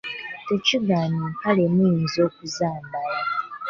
[0.47, 3.15] Tekigaana empale muyinza okuzambala.